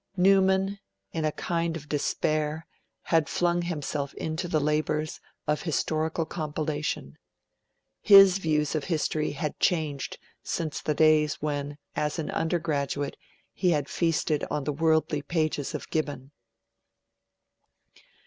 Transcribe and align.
Newman, 0.17 0.79
in 1.11 1.25
a 1.25 1.31
kind 1.31 1.77
of 1.77 1.87
despair, 1.87 2.65
had 3.03 3.29
flung 3.29 3.61
himself 3.61 4.15
into 4.15 4.47
the 4.47 4.59
labours 4.59 5.19
of 5.45 5.61
historical 5.61 6.25
compilation. 6.25 7.19
His 8.01 8.39
views 8.39 8.73
of 8.73 8.85
history 8.85 9.33
had 9.33 9.59
changed 9.59 10.17
since 10.41 10.81
the 10.81 10.95
days 10.95 11.35
when, 11.39 11.77
as 11.95 12.17
an 12.17 12.31
undergraduate, 12.31 13.15
he 13.53 13.69
had 13.69 13.87
feasted 13.87 14.43
on 14.49 14.63
the 14.63 14.73
worldly 14.73 15.21
pages 15.21 15.75
of 15.75 15.87
Gibbon. 15.91 16.31